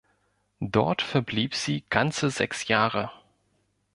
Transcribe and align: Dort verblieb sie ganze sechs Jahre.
Dort 0.65 1.03
verblieb 1.03 1.53
sie 1.53 1.83
ganze 1.91 2.31
sechs 2.31 2.67
Jahre. 2.67 3.11